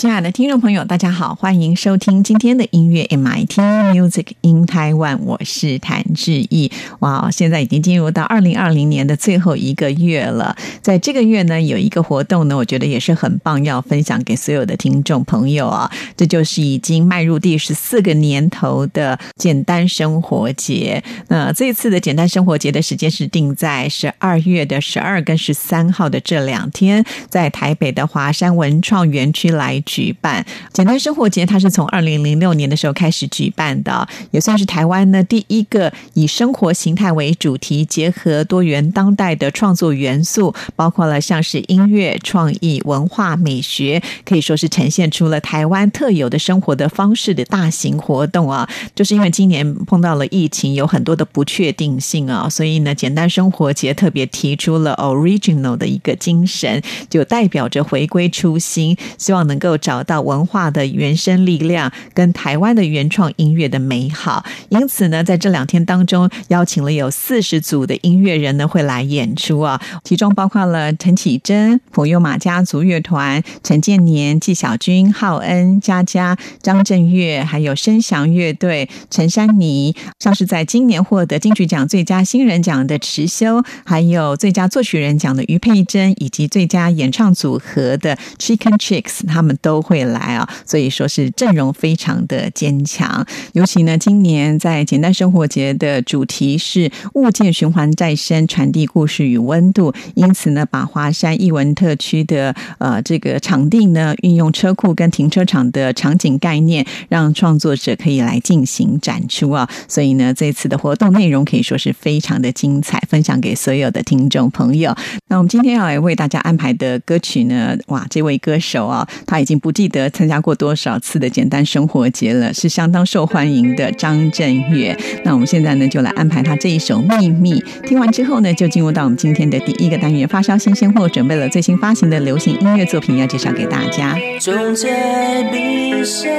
[0.00, 3.58] 亲爱的听众朋友，大家好，欢迎收听今天的音乐 MIT
[3.92, 6.72] Music in Taiwan，我是谭志毅。
[7.00, 15.92] 哇，现在已经进入到二零二零年的最后一个月了，在这个月呢，有一个活动呢，我觉得也是很棒，要分享给所有的听众朋友啊。
[16.16, 21.04] 这就是已经迈入第十四个年头的简单生活节。
[21.28, 29.78] 那这次的简单生活节的时间是定在十二月的十二跟十三号的这两天，在台北的华山文创园区来。
[29.90, 48.68] 举办简单生活节，它是从二零零六年的时候开始举办的，也算是台湾呢第一个以生活形态为主题，结合多元当代的创作元素，包括了像是音乐、创意、文化、美学，可以说是呈现出了台湾特有的生活的方式的大型活动啊。
[48.94, 59.79] 就是因为今年碰到了疫情，有很多的不确定性啊，所以呢，简单生活节特别提出了 original 的一个精神，就代表着回归初心，希望能够。
[59.80, 89.69] 找到文化的原生力量跟台湾的原创音乐的美好，因此呢，在这两天当中，邀请了有四十组的音乐人呢会来演出啊，其中包括了陈绮贞、普悠玛家族乐团、陈建年、纪晓君、浩恩、佳佳、张震岳，还有声响乐队、陈珊妮，像是在今年获得金曲奖最佳新人奖的池修，还有最佳作曲人奖的于佩珍，以及最佳演唱组合的 Chicken Chicks，他们都。
[89.70, 93.24] 都会来啊，所以说是阵容非常的坚强。
[93.52, 99.94] 尤其呢，今年在简单生活节的主题是物件循环再生，传递故事与温度。
[100.16, 109.70] 因此呢，把华山艺文特区的呃这个场地呢，运用车库跟停车场的场景概念，让创作者可以来进行展出啊。
[109.86, 114.92] 所以呢，这次的活动内容可以说是非常的精彩，分享给所有的听众朋友。
[115.28, 119.59] 那我们今天要来为大家安排的歌曲呢，哇，这位歌手啊，他已经。
[119.60, 124.96] 不记得参加过多少次的简单生活节了，是相当受欢迎的张震岳。
[125.24, 127.60] 那我们现在呢，就来安排他这一首《秘密》。
[127.86, 134.16] 听完之后呢，就进入到我们今天的第一个单元——发烧新鲜货，准备了最新发行的流行音乐作品要介绍给大家。
[134.40, 136.30] 总在闭上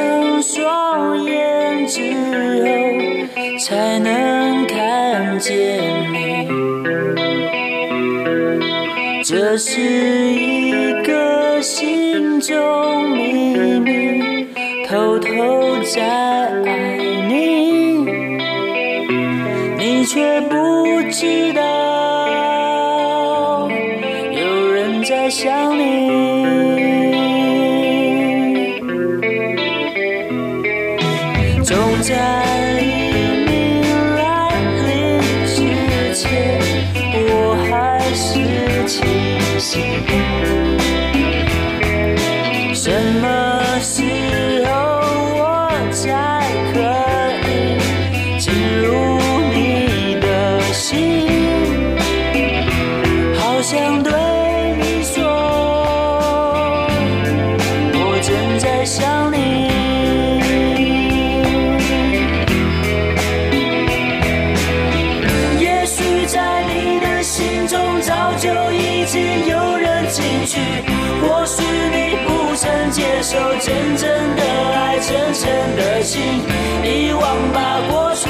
[0.42, 2.00] 双眼之
[2.64, 5.54] 后，才能看见
[6.12, 6.50] 你。
[9.24, 9.80] 这是
[10.34, 10.72] 一
[11.04, 11.91] 个心
[12.42, 14.48] 中秘密，
[14.88, 15.30] 偷偷
[15.84, 16.02] 在
[16.66, 16.98] 爱
[17.28, 18.04] 你，
[19.78, 21.51] 你却不知
[73.98, 74.42] 真的
[74.74, 76.22] 爱，真诚的心，
[76.84, 78.21] 遗忘吧过去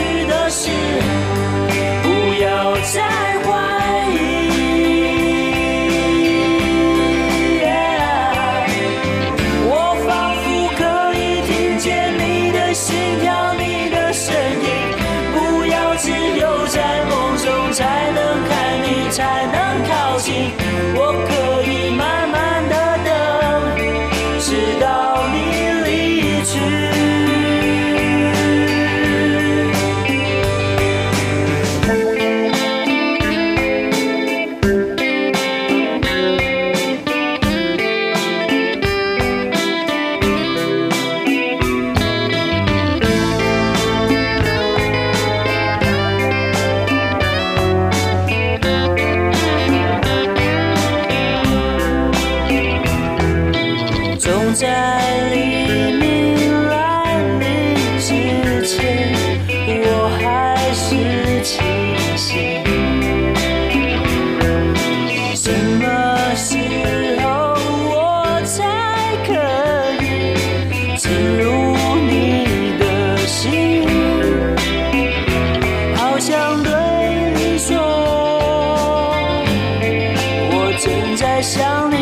[81.21, 81.95] 在想你。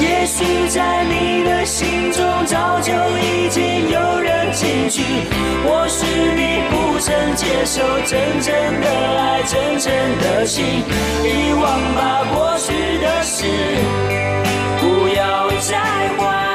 [0.00, 5.02] 也许在你的心中早就已经有人进去，
[5.66, 8.88] 或许你不曾接受真正的
[9.20, 10.64] 爱，真正的心，
[11.22, 11.62] 遗忘
[11.94, 12.72] 吧过去
[13.02, 13.44] 的事，
[14.80, 15.78] 不要再
[16.16, 16.53] 怀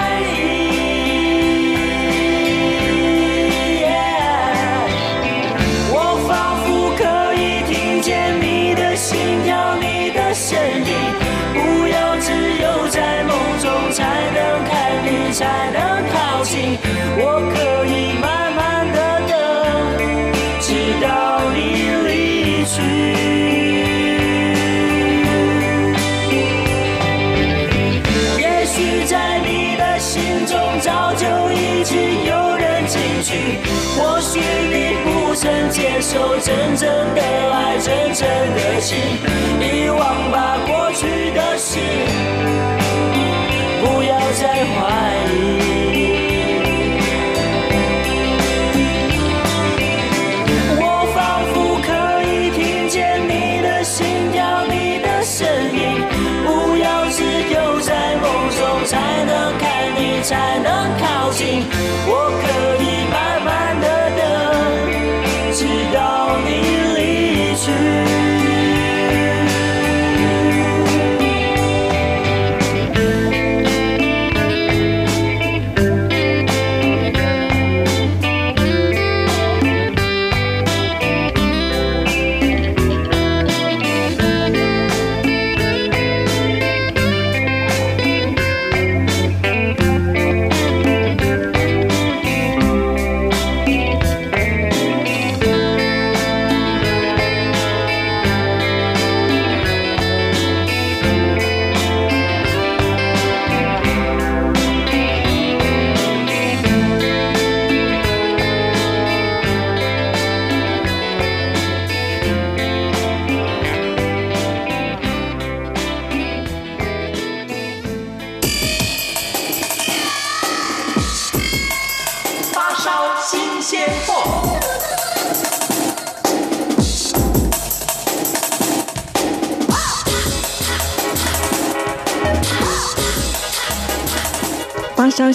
[35.42, 38.98] 你不曾接受真正的爱，真正的情，
[39.62, 41.80] 遗忘吧过去的事，
[43.82, 44.78] 不要再怀
[45.32, 45.38] 疑。
[50.78, 50.84] 我
[51.16, 51.18] 仿
[51.54, 51.90] 佛可
[52.30, 56.04] 以听见你的心跳，你的声音。
[56.46, 59.64] 不要只有在梦中才能看
[59.96, 60.68] 你，才能
[61.00, 61.64] 靠近。
[62.08, 62.30] 我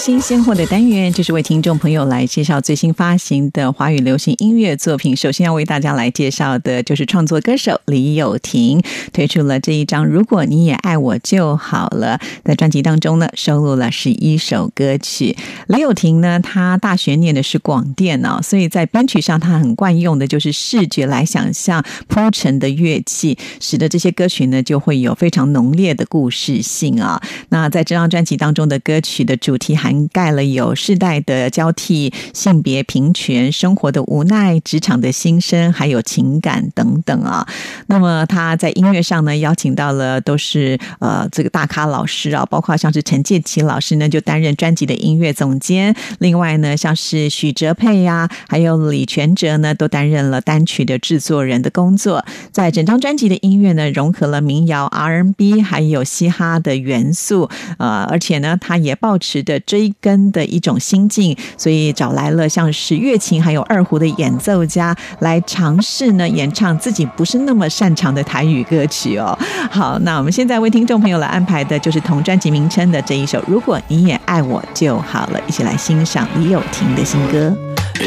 [0.05, 5.15] 新鲜货的单元，就是为听众朋友来介绍最新发行的华语流行音乐作品。
[5.15, 8.79] 首先要为大家来介绍的就是创作歌手李友廷
[9.11, 12.19] 推出了这一张《如果你也爱我就好了》。
[12.43, 15.35] 在专辑当中呢，收录了十一首歌曲。
[15.65, 27.19] 李友廷呢，他大学念的是广电哦，所以在编曲上他很惯用的就是视觉来想象铺陈的乐器，使得这些歌曲呢就会有非常浓烈的故事性啊。
[27.49, 37.47] 那在这张专辑当中的歌曲的主题涵盖了有世代的交替、性别平权、生活的无奈、职场的心声，还有情感等等啊。
[37.87, 45.95] 那么他在音乐上呢，邀请到了都是呃这个大咖老师啊，包括像是陈建奇老师呢，就担任专辑的音乐总监。
[46.19, 52.25] 另外呢，像是许哲佩呀、还有李全哲呢，都担任了单曲的制作人的工作。
[52.51, 69.37] 在整张专辑的音乐呢，融合了民谣、R&B 还有嘻哈的元素，呃，而且呢，他也保持着追根的一种心境，所以找来了像是乐琴还有二胡的演奏家来尝试呢演唱自己不是那么擅长的台语歌曲哦。
[69.71, 77.55] 好，那我们现在为听众朋友来安排的就是同专辑名称的这一首《如果你也爱我就好了》，一起来欣赏李友廷的新歌。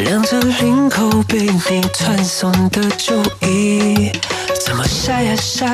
[0.04, 4.10] 两着领口被你传送的酒意，
[4.66, 5.66] 怎么晒呀晒，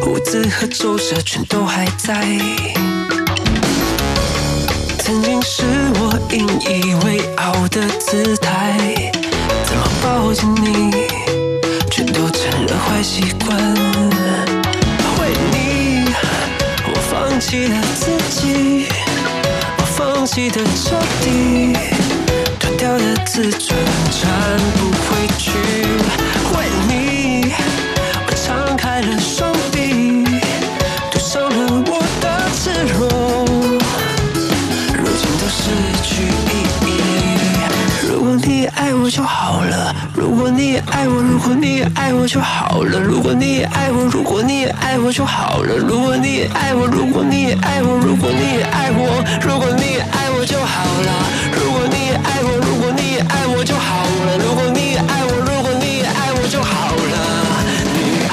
[0.00, 2.26] 胡子和皱褶全都还在。
[5.12, 5.62] 曾经是
[6.00, 9.12] 我引以为傲的姿态，
[9.62, 10.90] 怎么抱紧你，
[11.90, 13.54] 却都成了坏习惯。
[15.20, 16.06] 为你，
[16.86, 18.86] 我放弃了自己，
[19.76, 21.76] 我放弃的彻底。
[22.58, 23.78] 断掉的自尊
[24.10, 24.91] 站不
[40.72, 40.78] 也
[41.94, 51.12] 爱我就好了，如果你也爱我，如果你也爱我就好了，如果你也爱我，如果你也爱我，如果你也爱我，如果你也爱我就好了，
[51.52, 57.16] 如果你也爱我，如果你也爱我就好了，如果你也爱我，如果你也爱我就好了，
[57.92, 58.24] 你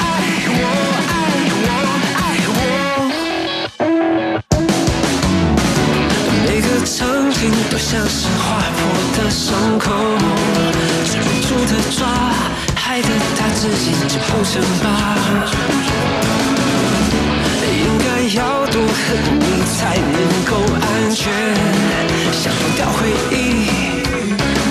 [0.56, 0.62] 我，
[1.10, 1.12] 爱
[1.60, 1.68] 我，
[2.16, 2.58] 爱我。
[6.46, 6.96] 每个场
[7.30, 8.80] 景都像是划破
[9.16, 9.92] 的伤口，
[11.04, 12.00] 止不住的抓，
[13.60, 14.88] 自己就不成疤。
[17.62, 18.98] 应该要多恨
[19.38, 20.16] 你才能
[20.48, 20.50] 够
[20.80, 21.20] 安全，
[22.32, 22.98] 想放掉回
[23.30, 23.36] 忆，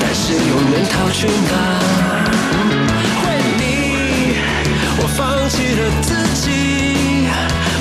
[0.01, 1.53] 但是又能逃去哪？
[3.25, 3.27] 为
[3.59, 3.61] 你，
[4.97, 5.19] 我放
[5.49, 6.49] 弃了自己，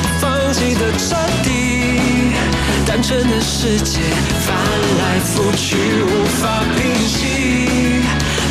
[0.03, 1.49] 我放弃的彻底，
[2.85, 4.03] 单纯的世界
[4.45, 4.55] 翻
[4.99, 5.65] 来覆去
[6.03, 6.07] 无
[6.39, 6.43] 法
[6.77, 7.19] 平息，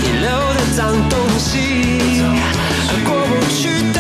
[0.02, 2.17] 你留的脏东西，
[3.64, 3.97] 过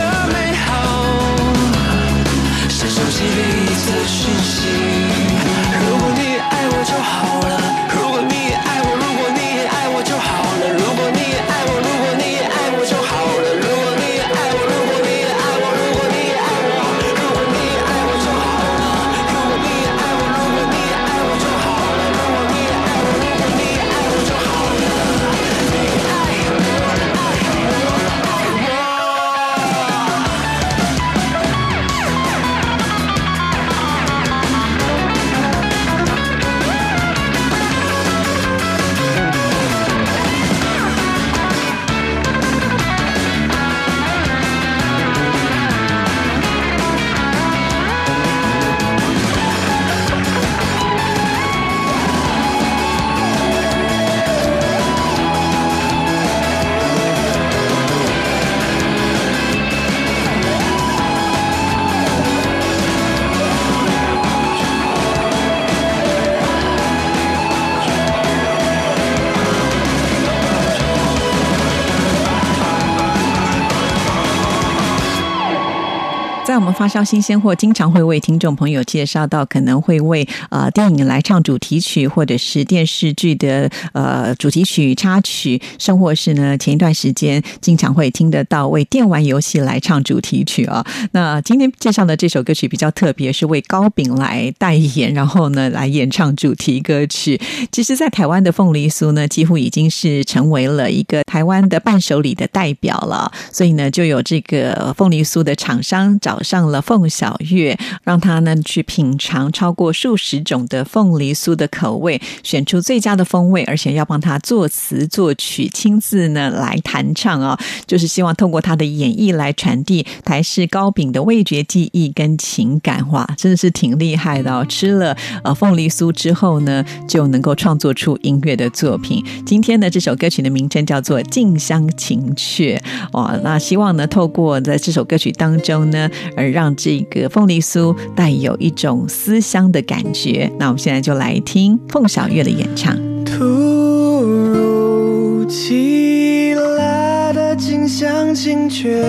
[76.48, 90.86] 在我们发烧新鲜货，经常会为听众朋友介绍到，可能会为呃电影来唱主题曲，或者是电视剧的呃主题曲、插曲，甚或是呢前一段时间经常会听得到为电玩游戏来唱主题曲啊。
[91.12, 97.38] 那今天介绍的这首歌曲比较特别，是为高饼来代言，然后呢来演唱主题歌曲。
[97.74, 103.30] 其实，在台湾的凤梨酥呢，几乎已经是成为了一个台湾的伴手礼的代表了。
[103.52, 123.08] 所以呢，就有这个凤梨酥的厂商找上了凤小月，让他呢去品尝超过数十种的凤梨酥的口味，选出最佳的风味，而且要帮他作词作曲，亲自呢来弹唱啊、就是希望通过他的演绎来传递台式糕饼的味觉记忆跟情感。
[123.12, 124.66] 哇，真的是挺厉害的哦！
[124.68, 129.24] 吃了呃凤梨酥之后呢，就能够创作出音乐的作品。
[129.46, 132.82] 今天呢，这首歌曲的名称叫做《静香情怯》
[133.18, 140.52] 哇，那希望呢，透过在这首歌曲当中呢，而让这个凤梨酥带有一种思乡的感觉。
[140.60, 142.98] 那我们现在就来听凤小岳的演唱。
[143.24, 149.04] 突如其来的近乡情怯，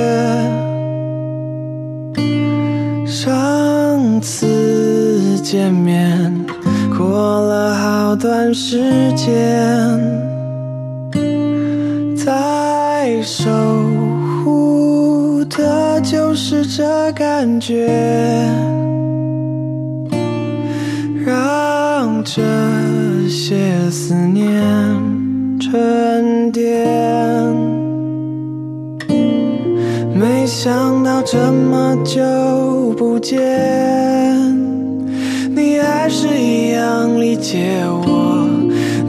[3.06, 6.44] 上次见面
[6.96, 9.98] 过了好段时间，
[12.16, 13.97] 在守护的
[16.40, 17.88] 是这感觉。
[21.26, 22.40] 让这
[23.28, 23.56] 些
[23.90, 24.48] 思念
[25.60, 26.86] 沉淀。
[30.14, 33.36] 没想到这么久不见，
[35.50, 38.48] 你还是一样理解我。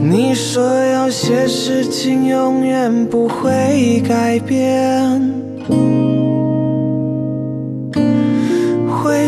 [0.02, 5.30] 你说有些事情永远不会改变。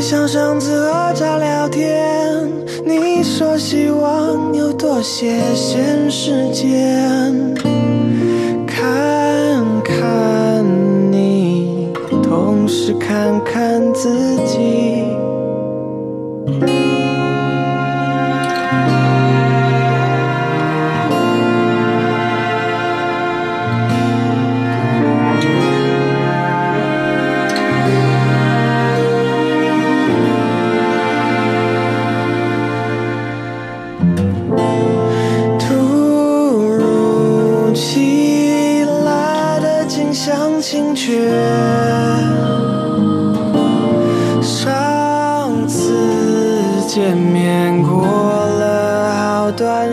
[0.03, 2.45] 像上次喝茶聊天，
[2.85, 7.55] 你说希望有多些闲时间，
[8.67, 10.65] 看看
[11.13, 14.11] 你，同时看看自
[14.45, 15.12] 己。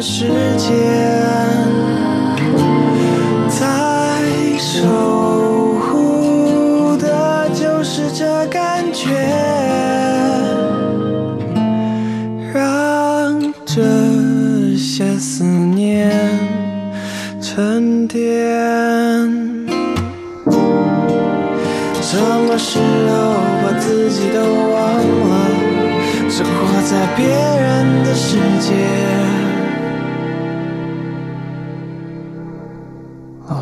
[0.01, 0.38] 是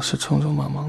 [0.10, 0.87] 是匆匆忙忙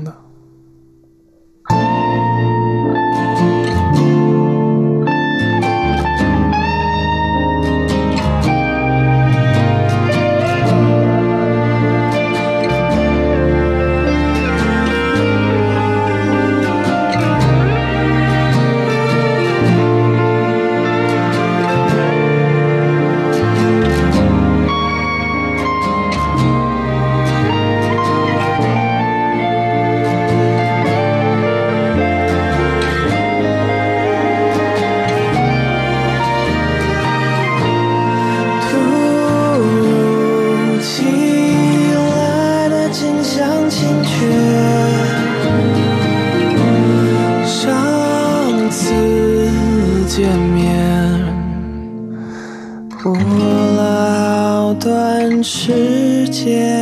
[55.42, 56.77] 世界。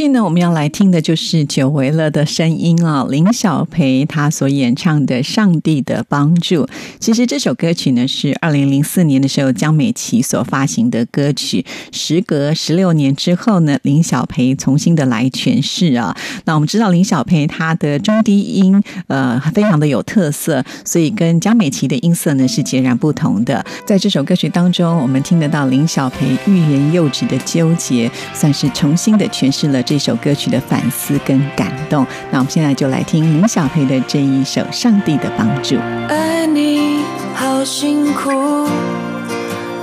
[0.00, 6.64] 续呢，我们要来听的就是久违了的声音啊，林小培他所演唱的《上帝的帮助》。
[6.98, 16.16] 其实这首歌曲呢是二零零四年的时候江美琪所发行的歌曲，时隔十六年之后呢，林小培重新的来诠释啊。
[16.46, 23.62] 那我们知道林小培他的中低音呃非常的有特色，所以跟江美琪的音色呢是截然不同的。
[23.84, 32.06] 在这首歌曲当中，我们听得到林小培欲言又止的纠结，算是重新的诠释了这首歌曲的反思跟感动。
[32.30, 35.74] 那我们现在就来听林小培的这一首《上帝的帮助》。
[36.08, 37.02] 爱你
[37.34, 38.30] 好辛苦，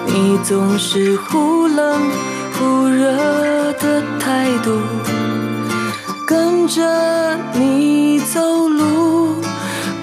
[0.05, 2.01] 你总是忽冷
[2.53, 4.79] 忽热的态度，
[6.25, 9.35] 跟着你走路，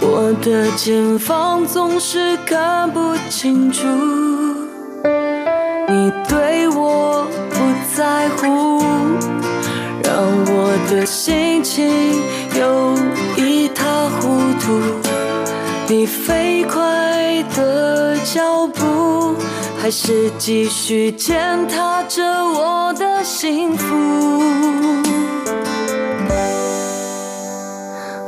[0.03, 3.87] 我的前方总是看不清楚。
[5.89, 7.57] 你对我不
[7.97, 8.83] 在乎，
[10.15, 11.91] 让我的心情
[12.57, 12.95] 有
[13.37, 14.81] 一塌糊涂。
[15.89, 19.35] 你飞快的脚步，
[19.83, 23.93] 还是继续践踏着我的幸福？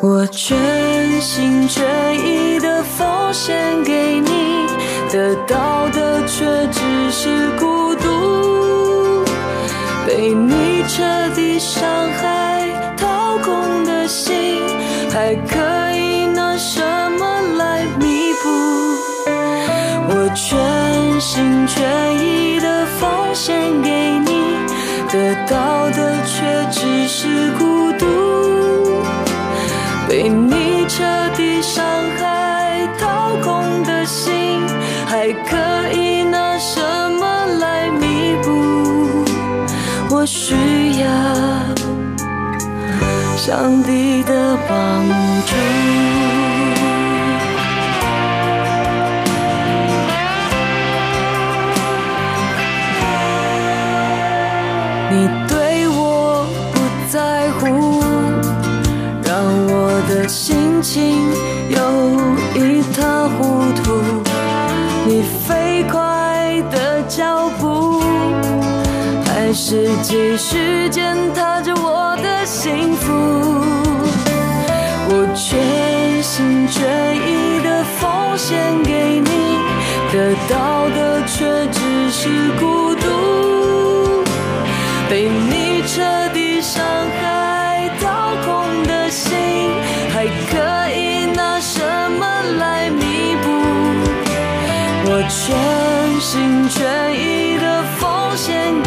[0.02, 1.84] 我全心全
[2.18, 4.66] 意的奉献给你，
[5.12, 7.95] 得到的却只是孤独。
[10.06, 11.02] 被你彻
[11.34, 12.62] 底伤害、
[12.96, 14.62] 掏空的心，
[15.12, 15.58] 还可
[15.96, 16.80] 以拿什
[17.18, 18.48] 么来弥补？
[20.08, 23.90] 我全心全意的奉献给
[24.20, 24.56] 你，
[25.10, 28.06] 得到的却只是孤独。
[30.08, 31.02] 被你彻
[31.36, 31.84] 底伤
[32.16, 34.62] 害、掏空的心，
[35.04, 35.56] 还可
[35.92, 36.80] 以拿什
[37.18, 37.35] 么？
[40.26, 40.54] 需
[41.00, 41.06] 要
[43.36, 45.06] 上帝的帮
[45.46, 46.55] 助。
[69.68, 73.12] 是继续践踏着我的幸福。
[75.08, 79.58] 我全心全意的奉献给你，
[80.12, 81.80] 得到的却只
[82.12, 82.28] 是
[82.60, 84.22] 孤独。
[85.10, 86.84] 被你彻底伤
[87.20, 89.34] 害、掏空的心，
[90.14, 92.24] 还可以拿什么
[92.60, 93.50] 来弥补？
[95.08, 98.80] 我全心全意的奉献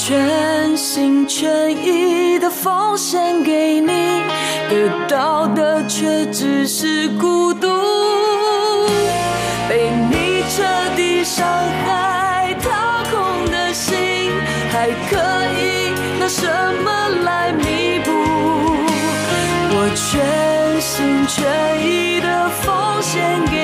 [0.00, 4.22] 全心全意的奉献给你，
[4.70, 7.66] 得到的却只是孤独。
[9.68, 10.62] 被你彻
[10.94, 11.44] 底伤
[11.84, 12.70] 害、掏
[13.10, 14.30] 空的心，
[14.70, 15.16] 还可
[15.60, 16.46] 以拿什
[16.84, 18.12] 么来弥补？
[19.74, 21.42] 我全心全
[21.84, 23.57] 意的奉献给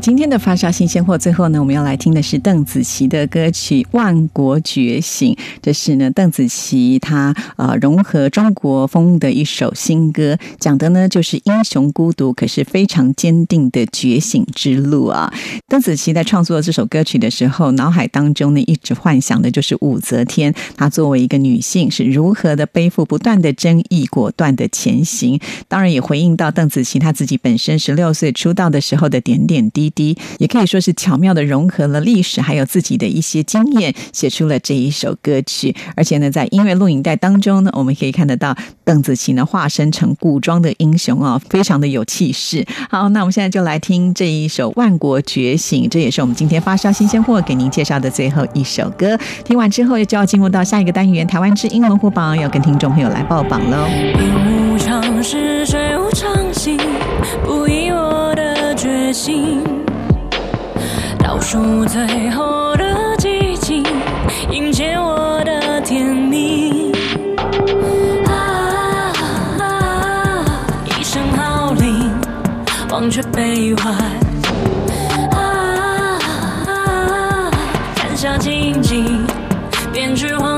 [0.00, 5.32] 今天的发烧新鲜货，最后呢，我们要来听的是邓紫棋的歌曲《万国觉醒》。
[5.62, 15.32] 这是呢，邓紫棋她呃融合中国风的一首新歌，讲的呢就是英雄孤独，可是非常坚定的觉醒之路啊。
[15.68, 25.38] 邓紫棋在创作这首歌曲的时候，脑海当中呢一直幻想的就是武则天，她作为一个女性是如何的背负不断的争议，果断的前行。
[25.68, 35.74] 当然也回应到邓紫棋她自己本身十六岁出道的时候的点点滴滴滴，也可以说是巧妙的融合了历史还有自己的一些经验，写出了这一首歌曲。
[35.96, 42.64] 而且呢，在音乐录影带当中呢，我们可以看得到邓紫棋呢化身成古装的英雄啊，非常的有气势。
[42.90, 49.18] 好，那我们现在就来听这一首《万国觉醒》，这也是我们今天发烧新鲜货给您介绍的最后一首歌。
[49.44, 53.88] 听完之后，就要进入到下一个单元——台湾之音龙虎榜，要跟听众朋友来报榜喽。
[54.78, 56.76] 常是水无常心，
[57.44, 59.60] 不以我的决心，
[61.34, 62.84] 倒数最后的
[63.18, 63.84] 寂静，
[64.52, 66.92] 迎接我的天明。
[68.24, 69.12] 啊
[69.58, 70.44] 啊！
[70.86, 72.08] 一声号令，
[72.88, 73.92] 忘却悲欢。
[75.32, 76.20] 啊
[76.68, 77.50] 啊！
[77.96, 79.04] 看下荆棘，
[79.92, 80.53] 编织往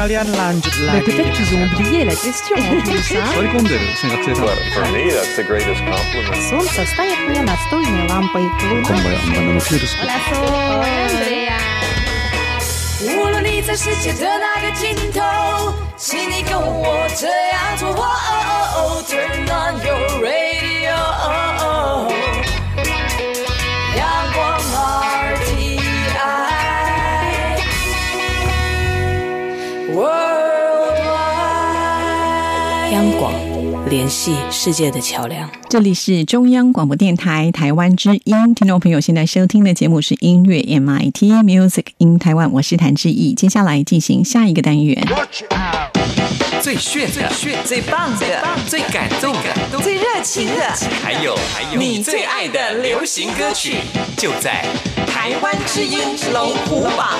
[0.00, 1.04] sekalian lanjut Mais lagi.
[1.04, 5.80] peut-être qu'ils ont oublié la question en plus, hein 乗り込んでる生活生産 For me, that's the greatest
[5.84, 6.42] compliment.
[6.48, 8.42] Солнце станет мне настольной лампой.
[8.58, 9.96] こんばんは、マナのキュールス。
[13.08, 15.20] 无论你在世界的哪个尽头，
[15.96, 17.88] 请你跟我这样做。
[17.90, 18.42] 哦哦
[18.76, 20.96] 哦 Turn on your radio，
[33.01, 33.33] 央广，
[33.89, 35.49] 联系世界的桥梁。
[35.67, 43.33] 这里是中央广播电台台湾之音，听众朋友现在收听的节目是音乐 MIT Music in Taiwan，我是谭志毅。
[43.33, 45.03] 接下来进行下一个单元，
[46.61, 50.69] 最炫的、炫最棒的、最感动的、最热情的，
[51.01, 53.77] 还有还有你最爱的流行歌曲，
[54.15, 54.63] 就在
[55.07, 55.97] 台湾之音
[56.31, 57.17] 龙虎榜。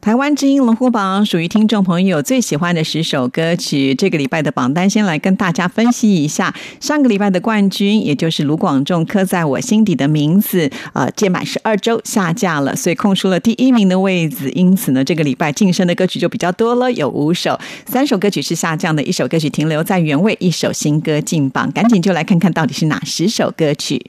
[0.00, 3.94] 台湾之音龙虎榜属于听众朋友最喜欢的十首歌曲。
[3.94, 6.54] 这个礼拜的榜单，先来跟大家分析一下。
[6.80, 14.48] 上个礼拜的冠军，也就是卢广仲刻在我心底的名字，呃，届满十二周下架了，所以空出了第一名的位置。
[14.50, 21.70] 因此呢，这个礼拜晋升的歌曲就比较多了，有五首，三首歌曲是下降的，一首歌曲停留在原位，一首新歌进榜。
[21.72, 24.02] 赶紧就来看看到底是哪十首歌曲。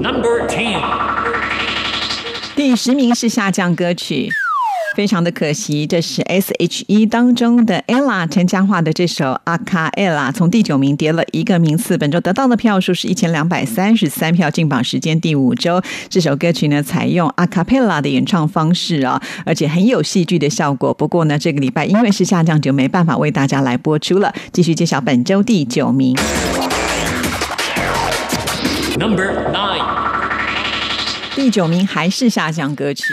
[0.00, 0.78] Number Ten，
[2.58, 4.28] 第十名是下降歌曲。
[4.96, 15.80] 非常的可惜，这是 S.H.E 当中的 ella 陈嘉桦的这首《阿卡 ella》从第九名跌了一个名次，本周得到的票数是一千两百三十三票，进榜时间第五周。
[16.08, 20.92] 这首歌曲呢，采用阿卡贝拉的演唱方式啊，而且很有戏剧的效果。
[20.92, 24.34] 不过呢，这个礼拜因为是下降，就没办法为大家来播出了。
[24.52, 26.16] 继续揭晓本周第九名。
[28.98, 30.17] Number Nine，
[31.48, 33.04] 第九名还是下降歌曲。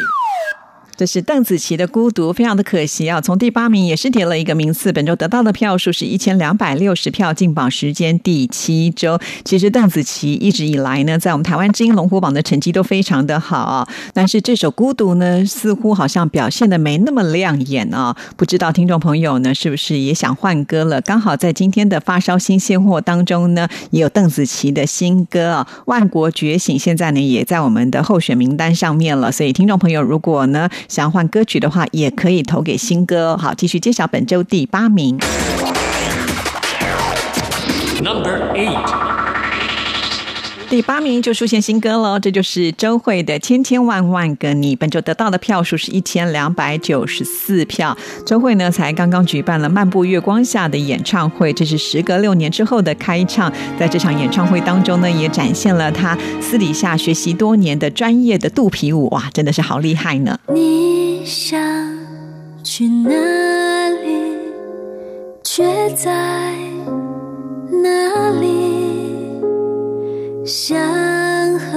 [0.97, 3.19] 这是邓紫棋的《孤独》，非常的可惜啊！
[3.19, 9.19] 从第八名也是跌了一个名次，本周得到的票数是一千两百六十票，进榜时间第七周。
[9.43, 18.15] 其实邓紫棋一直以来呢，在我们台湾之音龙虎榜的成绩都非常的好啊，但是这首《孤独》呢，似乎好像表现的没那么亮眼啊。
[18.37, 21.01] 不知道听众朋友呢，是不是也想换歌了？
[21.01, 29.29] 刚好在今天的发烧新现货当中呢，也有邓紫棋的新歌啊，《万国觉醒》，现在呢也在我们的候选名单上面了。
[29.29, 33.35] 所以听众朋友，如果呢想要换歌曲的话，也可以投给新歌。
[33.37, 35.17] 好，继续揭晓本周第八名。
[38.03, 38.77] Number Eight，
[40.67, 44.75] 第八名就出现新歌喽，这就是周蕙的《千千万万个你》。
[44.77, 47.95] 本周得到的票数是一千两百九十四票。
[48.25, 53.51] 周蕙呢，才刚刚举办了《漫步月光下》的演唱会，这是时隔六年之后的开唱。
[53.79, 60.37] 在这场演唱会当中呢，也展现了她私底下学习多年的专业的肚皮舞，哇，真的是好厉害呢！
[60.47, 61.59] 你想
[62.63, 64.33] 去哪里，
[65.43, 66.11] 却在
[67.83, 68.54] 哪里？
[70.45, 70.77] 想
[71.57, 71.75] 和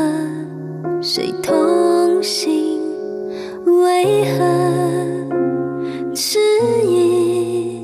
[1.01, 2.79] 谁同行，
[3.65, 4.45] 为何
[6.15, 6.39] 迟
[6.87, 7.83] 疑？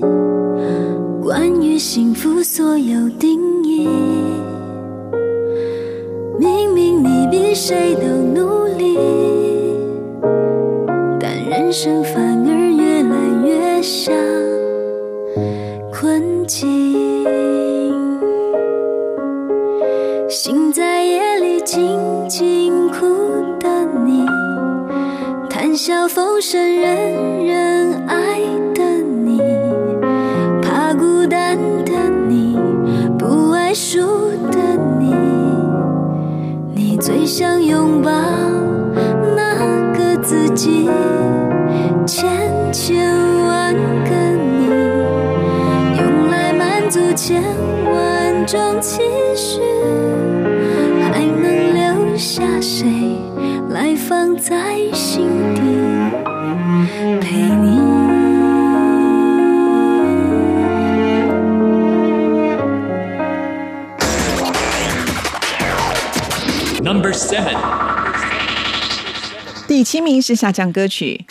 [1.23, 3.89] 关于幸福所有定义，
[6.39, 8.99] 明明你比谁都努力。
[11.19, 14.15] 但人生反而越来越像
[15.91, 17.04] 困境。
[25.87, 28.41] 笑风声人人爱
[28.75, 28.83] 的
[29.23, 29.39] 你，
[30.63, 31.93] 怕孤单的
[32.27, 32.59] 你，
[33.19, 34.01] 不爱输
[34.51, 34.59] 的
[34.99, 35.15] 你，
[36.75, 38.11] 你最想拥抱
[39.37, 40.89] 那个自己，
[42.07, 42.33] 千
[42.73, 43.07] 千
[43.45, 44.65] 万个你，
[46.01, 47.43] 用来满足千
[47.93, 49.03] 万种期
[49.37, 49.61] 许，
[51.13, 52.87] 还能留下谁
[53.69, 55.29] 来放在心
[69.67, 71.27] 第七名是下降歌曲。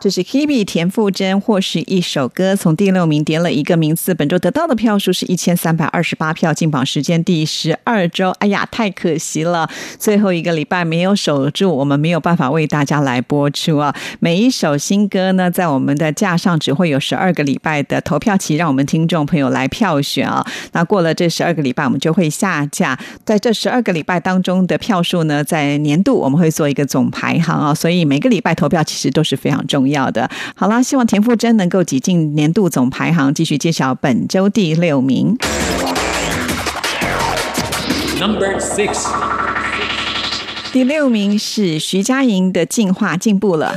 [0.00, 4.14] 这是 Hebe 田馥甄或是一首歌，从第六名跌了一个名次。
[4.14, 8.30] 本周得到的票数是一千三百二十八票，进榜时间第十二周。
[8.38, 13.94] 哎呀，太可惜了，最后一个礼拜没有守住，我们没有办法为大家来播出啊。
[14.20, 20.42] 每一首新歌呢，在我们的架上只会有十二个礼拜的投票期，让我们听众朋友来票选啊。
[20.72, 22.98] 那过了这十二个礼拜，我们就会下架。
[23.26, 27.74] 在这十二个礼拜当中的票数呢，在年度我们会做一个总排行啊。
[27.74, 29.89] 所以每个礼拜投票其实都是非常重要。
[29.90, 35.36] 要的，好啦，希望田馥甄能够挤进年度总排行，继续揭晓本周第六名。
[38.20, 39.08] Number six，
[40.72, 43.74] 第六名是徐佳莹的《进化》进步了。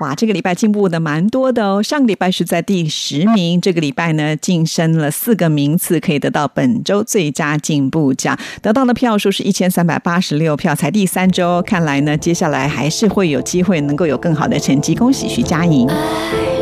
[0.00, 1.82] 哇，这个礼拜进步的蛮多的哦。
[1.82, 8.38] 上个礼拜是在第十名，这个礼拜呢晋升了四个名次，可以得到本周最佳进步奖。
[8.62, 14.94] 得到的票数是一千三百八十六票，才第三周，看来呢接下来还是会有机会能够有更好的成绩。
[14.94, 15.88] 恭喜徐佳莹！
[15.88, 15.96] 爱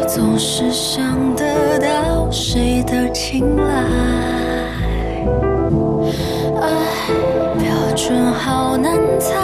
[0.09, 3.75] 总是想得到谁的青睐，
[6.62, 6.70] 爱
[7.59, 9.35] 标准好难猜，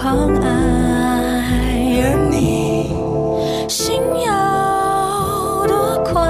[0.00, 0.48] 旁爱，
[2.00, 2.96] 而你
[3.68, 6.24] 心有多宽？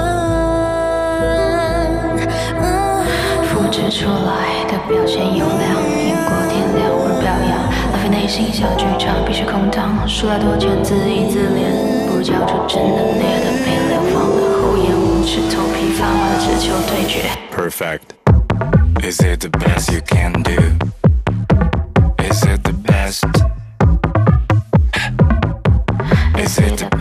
[2.59, 2.67] 嗯
[3.47, 7.55] 复制出来的表现优良，赢过天亮而表扬，
[7.93, 11.71] 浪费内心小剧场必须空荡，输来多钱自娱自怜，
[12.09, 17.23] 不如交出真的烈的被流放的厚颜无耻，头皮发麻的只求对决。
[17.55, 18.19] Perfect.
[19.01, 20.59] Is it the best you can do?
[22.21, 23.23] Is it the best?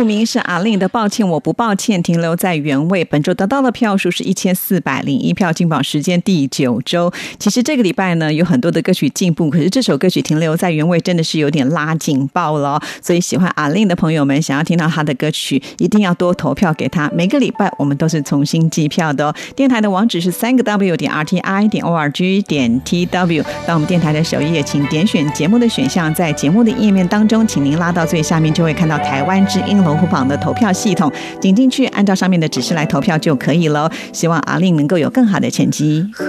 [0.00, 3.04] 五名是阿令的《抱歉我不抱歉》，停留在原位。
[3.04, 7.12] 本周得到的票数是一千四百零一票，进榜时间第九周。
[7.38, 12.80] 其实这个礼拜呢，有很多的歌曲进步，可是这首歌曲停留在原位，真的是有点拉警报了。
[13.02, 17.10] 所以喜欢阿令的朋友们，想要听到他的歌曲，一定要多投票给他。
[17.14, 19.34] 每个礼拜我们都是重新计票的哦。
[19.54, 23.44] 电台的网址是三个 W 点 R T I 点 O R G 点 T W。
[23.66, 33.90] 到我们电台的首页，请点选节目的选项，在节目的页面当中，请您拉到最下面，就会看到台湾之音龙虎榜的投票系统，点进去，按照上面的指示来投票就可以了。
[34.12, 36.08] 希望阿令能够有更好的成绩。
[36.14, 36.28] 恨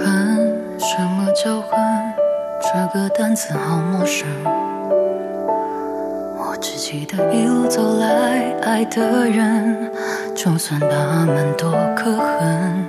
[0.80, 1.78] 什么叫恨？
[2.60, 4.26] 这个单词好陌生。
[6.36, 9.92] 我只记得一路走来，爱的人，
[10.34, 12.84] 就算他们多可恨，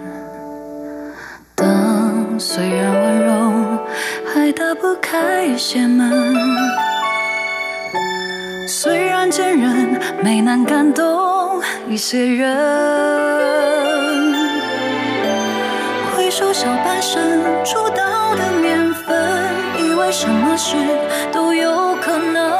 [1.56, 3.78] 灯虽然温柔，
[4.34, 6.34] 还打不开一些门。
[8.68, 9.03] 虽
[9.56, 12.56] 人，没能感动一些人。
[16.16, 17.22] 回首小半生
[17.64, 19.16] 出道的年份，
[19.80, 20.76] 以为什么事
[21.32, 22.52] 都有可能，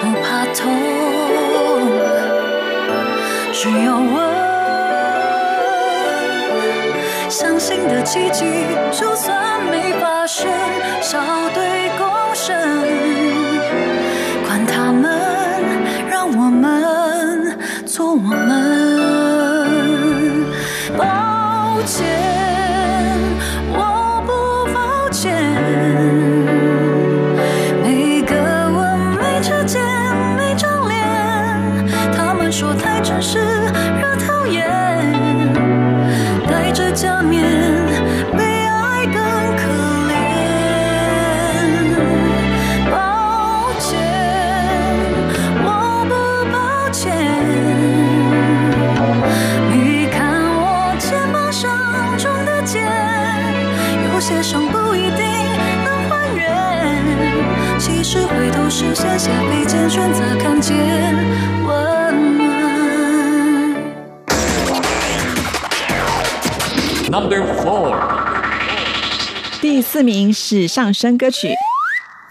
[0.00, 0.72] 不怕痛，
[3.52, 4.36] 只要问。
[7.28, 8.44] 相信的奇迹，
[8.90, 10.50] 就算没发生，
[11.00, 11.18] 笑
[11.54, 12.56] 对共生。
[14.46, 15.15] 管他们，
[16.38, 18.46] 我们做我们。
[20.96, 22.04] 抱歉，
[23.72, 24.30] 我不
[24.74, 26.35] 抱歉。
[54.16, 55.18] 有些伤不一定
[55.84, 57.78] 能还原。
[57.78, 60.74] 其实回头时写下飞剑，选择看见
[61.66, 62.48] 温暖。
[67.10, 67.94] Number four，
[69.60, 71.50] 第四名是上升歌曲。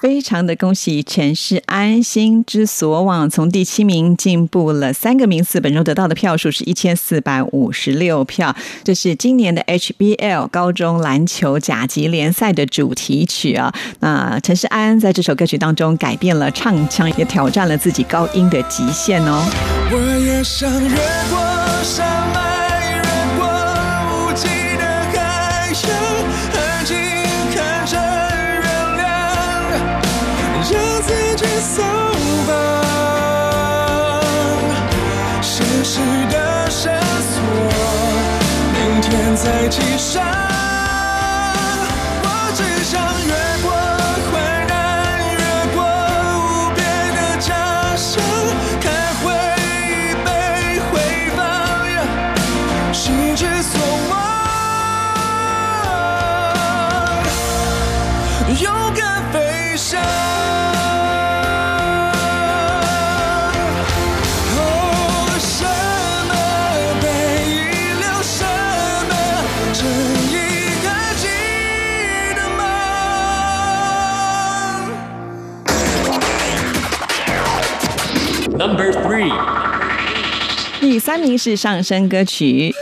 [0.06, 8.56] 非常的恭喜陈世安，心之所往从第七名进步了三个名次，本周得到的票数是一千四百五十六票。
[8.84, 13.74] 这是今年的 HBL 高中篮球甲级联赛的主题曲啊。
[14.02, 19.44] 那陈世安在这首歌曲当中改变了唱腔，也挑战了自己高音的极限哦。
[19.90, 20.90] 我也想越
[21.32, 23.02] 过山脉，越
[23.40, 23.44] 过
[24.30, 24.46] 无际
[24.78, 26.15] 的海洋，
[39.46, 40.45] 在青山
[81.06, 82.74] 三名是上升歌曲。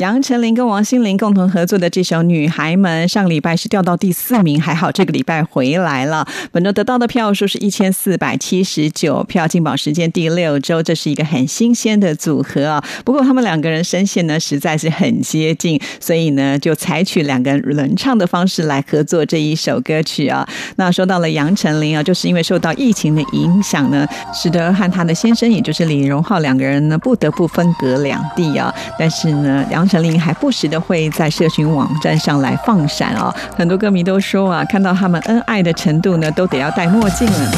[0.00, 6.26] 杨丞琳跟王心凌共同合作的这首《女孩们》，上礼拜是掉到第四名，还好这个礼拜回来了。
[6.50, 12.82] 本周得到的票数是一千四百七十九票，进榜时间第六周，这是一个很新鲜的组合啊。
[13.04, 20.48] 不过他们两个人声线呢实在是很接近，所以呢就采取两个人轮唱的方式来合作这一首歌曲啊。
[20.76, 28.74] 那说到了杨丞琳啊，就是因为受到疫情的影响呢，使得和她的先生，也就是李荣浩两个人呢不得不分隔两地啊。
[28.98, 33.34] 但是呢，杨丞琳还不时的会在社群网站上来放闪哦。
[33.56, 37.52] 很多歌迷都说啊，看到他们恩爱的程度呢，都得要戴墨镜了。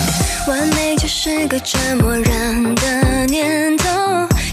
[0.49, 3.87] 完美就是个折磨人的念头，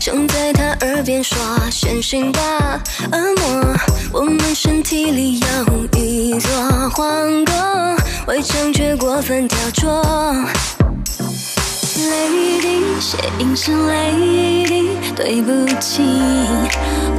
[0.02, 1.38] 想在他耳边说
[1.72, 2.40] 先行吧，
[3.14, 3.76] 恶魔。
[4.12, 5.48] 我们身体里有
[5.98, 6.52] 一座
[6.90, 7.56] 皇宫，
[8.28, 10.46] 围墙却过分雕琢。
[12.08, 16.04] 泪滴，血印是泪滴，对不起，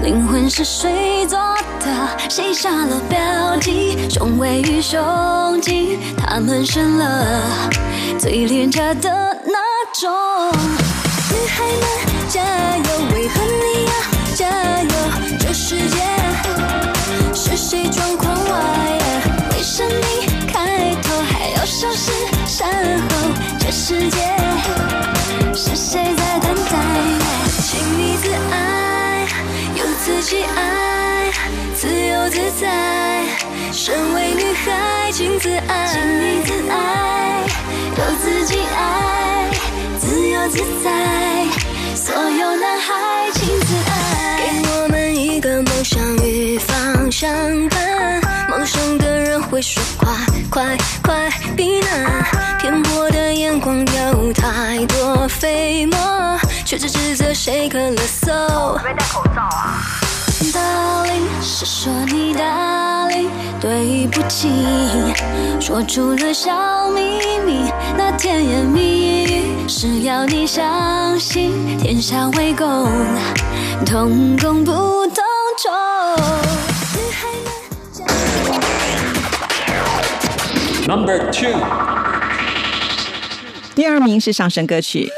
[0.02, 1.38] 灵魂是谁做
[1.80, 1.86] 的？
[2.28, 4.08] 谁下了标记？
[4.08, 7.42] 雄伟与胸襟，他们生了
[8.18, 9.10] 最廉价的
[9.44, 9.58] 那
[10.00, 10.10] 种。
[11.30, 12.28] 女孩们
[30.10, 31.30] 自己爱，
[31.74, 33.24] 自由自在。
[33.72, 37.44] 身为女孩，请自爱，请你自爱，
[37.96, 39.48] 有自己爱，
[40.00, 40.90] 自由自在。
[41.94, 47.30] 所有男孩，请自爱，给我们一个梦想与方向
[47.68, 48.20] 盘。
[48.50, 50.08] 梦想的人会说快
[50.50, 58.26] 快快避难，偏颇的眼光有太多飞沫，却只指责谁咳了嗽。
[58.26, 59.80] 可不可以戴口罩啊
[60.40, 63.28] ？Darling，是说你 Darling，
[63.60, 64.48] 对不起，
[65.60, 72.88] 说出了小秘密，那甜言蜜语是要你相信，天下为公，
[73.84, 75.14] 同工不同
[75.62, 75.68] 酬。
[80.88, 81.54] Number two，
[83.74, 85.08] 第二名是上升歌曲。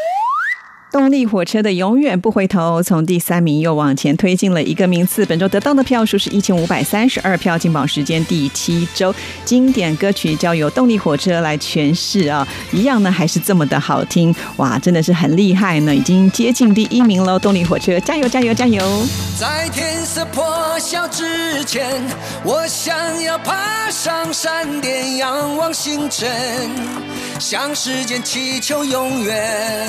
[0.93, 9.13] 动力火车的《永远不回头》从第三名又往前推进了一个名次，本周得到的票数是一千五百三十二票，进榜时间第七周。
[9.43, 17.39] 经典歌曲交由动力火车来诠释啊，一样呢还是这么的好听，哇，真的是很厉害呢，已经接近第一名喽！
[17.39, 18.83] 动力火车加油加油加油！
[19.41, 22.03] 在天色破晓之前，
[22.45, 26.29] 我想要爬上山巅，仰望星辰，
[27.39, 29.89] 向时间祈求永远。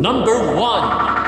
[0.00, 1.18] Number one。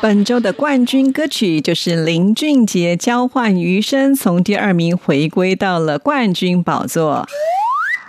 [0.00, 7.26] 本周的冠军歌曲就是林俊杰交换余生，从第二名回归到了冠军宝座。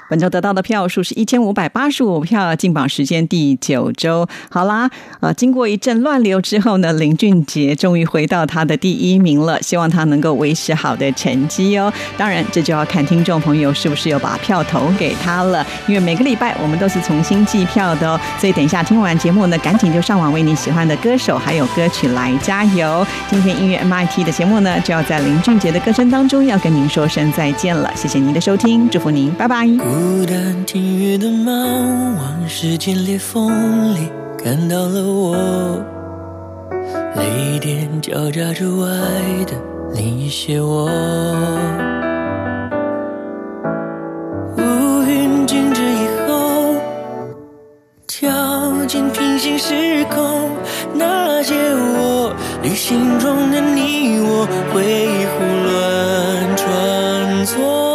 [0.09, 4.27] 本周得到的票数是一千五百八十五票，进榜时间第九周。
[4.49, 4.89] 好啦，
[5.19, 11.91] 呃，经过一阵乱流之后呢，林俊杰终于回到他的第一名了，希望他能够维持好的成绩哦。
[12.17, 18.19] 当然，这就要看听众朋友是不是有把票投给他了，因为每个礼拜我们都是重新计票的哦。
[18.39, 23.05] 所以等一下听完节目呢，赶紧就上网为你喜欢的歌手还有歌曲来加油。
[23.29, 27.91] 今天音乐 MIT 的节目呢，就要在林俊杰的歌声当中要跟您说声再见了。
[27.95, 29.67] 谢谢您的收听，祝福您，拜拜。
[29.97, 35.35] 孤单听雨的猫，往时间裂缝里看到了我，
[37.15, 38.87] 泪点交加之外
[39.47, 39.53] 的
[39.95, 40.85] 另一些我。
[44.57, 46.75] 乌云静止以后，
[48.05, 48.29] 跳
[48.85, 50.51] 进平行时空，
[50.93, 57.86] 那些我旅行中的你我，回忆胡乱穿梭，